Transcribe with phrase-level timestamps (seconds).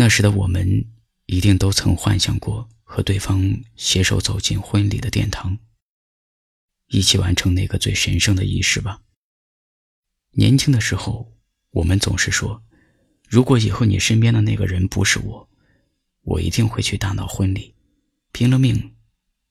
[0.00, 0.86] 那时的我们
[1.26, 5.58] 一定都曾幻想过和对方携手走进婚礼的殿堂，
[6.86, 9.02] 一起完成那个最神圣的仪式吧。
[10.30, 11.36] 年轻的时候，
[11.72, 12.64] 我们总是说，
[13.28, 15.50] 如果以后你身边的那个人不是我，
[16.22, 17.74] 我一定会去大闹婚礼，
[18.32, 18.94] 拼了命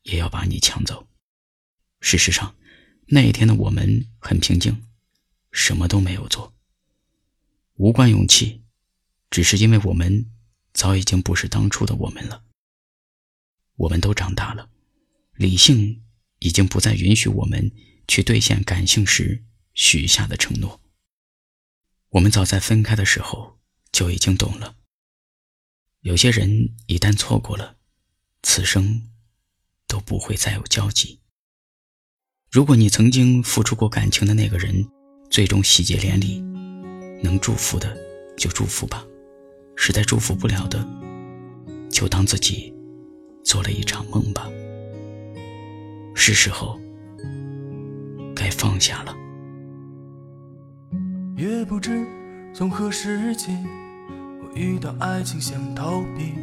[0.02, 1.08] 也要把你抢走。
[2.02, 2.56] 事实上，
[3.06, 4.84] 那一天的我们很平静，
[5.52, 6.56] 什么都没有做，
[7.76, 8.64] 无关勇气，
[9.30, 10.26] 只是因为我们。
[10.80, 12.46] 早已经不是当初的我们了。
[13.76, 14.70] 我们都长大了，
[15.36, 16.06] 理性
[16.40, 17.70] 已经不再允许我们
[18.08, 20.80] 去兑现感性时许下的承诺。
[22.12, 23.60] 我们早在分开的时候
[23.92, 24.78] 就已经懂了，
[26.00, 27.76] 有些人一旦错过了，
[28.42, 29.10] 此生
[29.86, 31.20] 都不会再有交集。
[32.50, 34.90] 如果你曾经付出过感情的那个人，
[35.30, 36.40] 最终喜结连理，
[37.22, 37.98] 能祝福的
[38.38, 39.06] 就祝福吧。
[39.82, 40.86] 实在祝福不了的，
[41.90, 42.74] 就当自己
[43.46, 44.46] 做了一场梦吧。
[46.14, 46.78] 是时候
[48.36, 49.16] 该放下了。
[51.38, 52.06] 也不知
[52.54, 53.56] 从何时起，
[54.44, 56.34] 我遇到爱情想逃避，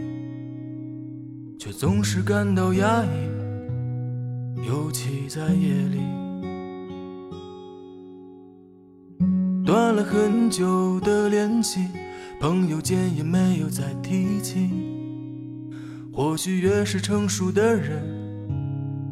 [1.59, 6.01] 却总是感到压抑，尤其在夜里。
[9.63, 11.87] 断了很久的联系。
[12.39, 14.71] 朋友间也没有再提起，
[16.13, 18.03] 或许越是成熟的人，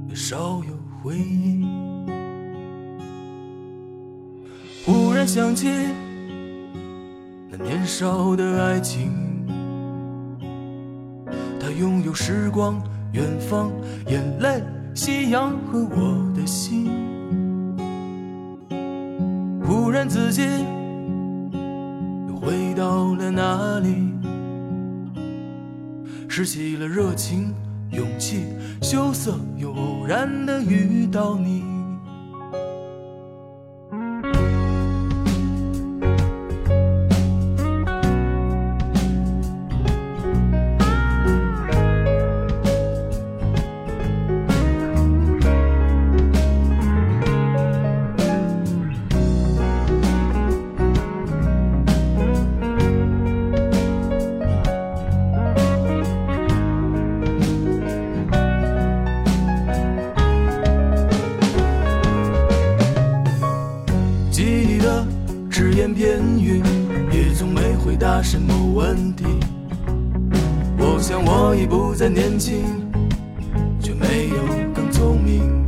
[0.09, 1.67] 越少有回忆。
[4.85, 5.69] 忽然想起
[7.51, 9.11] 那年少的爱情，
[11.59, 12.79] 它拥有时光、
[13.15, 13.73] 远方、
[14.07, 14.63] 眼泪、
[14.95, 16.91] 夕阳和我的心。
[19.65, 20.43] 忽然自己。
[22.45, 24.13] 回到了哪里？
[26.29, 27.55] 拾起了热情、
[27.91, 28.45] 勇气，
[28.83, 31.74] 羞涩又偶然的遇到你。
[68.25, 69.25] 什么问题。
[70.79, 72.65] 我想我已不再年轻，
[73.79, 74.37] 却没有
[74.75, 75.63] 更聪明。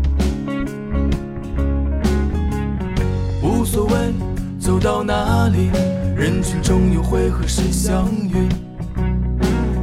[3.42, 3.92] 无所谓
[4.58, 5.70] 走到哪里，
[6.16, 8.48] 人群中又会和谁相遇？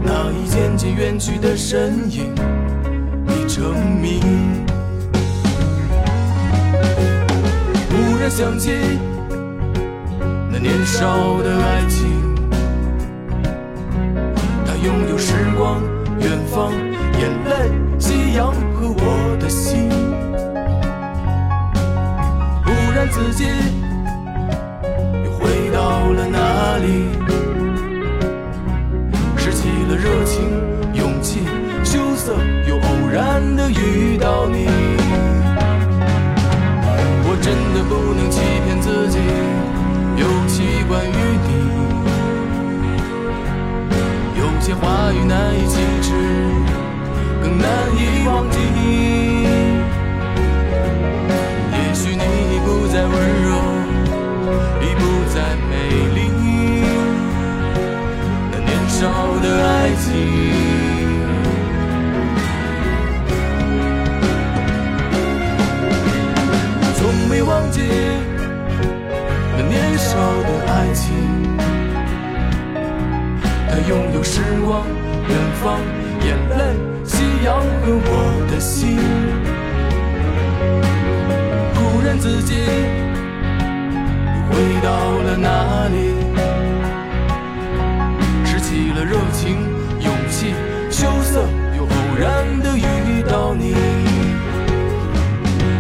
[0.03, 2.33] 那一渐渐远去的身影
[3.28, 3.63] 已成
[4.01, 4.19] 谜。
[7.91, 8.72] 忽然想起
[10.51, 10.57] 那。
[10.63, 12.07] 年少的爱情，
[23.07, 23.45] 自己
[25.25, 27.09] 又回到了哪里？
[29.37, 30.41] 拾起了热情、
[30.93, 31.39] 勇气，
[31.83, 32.33] 羞涩
[32.67, 34.67] 又偶然的遇到你。
[37.25, 39.19] 我真的不能欺骗自己。
[40.15, 41.11] 尤其关于
[41.43, 41.49] 你，
[44.39, 46.13] 有些话语难以启齿，
[47.41, 49.12] 更难以忘记。
[70.68, 71.13] 爱情，
[73.69, 74.86] 它拥有时光、
[75.27, 75.80] 远方、
[76.25, 78.98] 眼泪、夕阳和我的心。
[81.74, 82.56] 忽然自己
[84.50, 84.51] 回
[84.81, 84.89] 到
[85.21, 85.95] 了哪里？
[88.45, 89.57] 拾起了热情、
[90.00, 90.54] 勇气，
[90.89, 91.44] 羞涩
[91.75, 91.89] 又偶
[92.19, 93.75] 然的遇到你。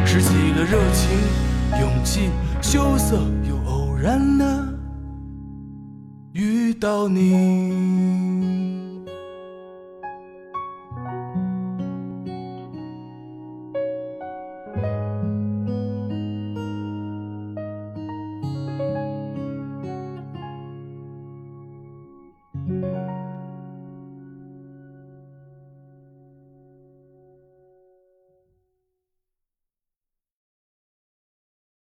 [0.05, 1.17] 拾起了热情、
[1.79, 2.29] 勇气，
[2.61, 3.83] 羞涩又偶。
[4.03, 4.72] 然的
[6.83, 8.02] 到你。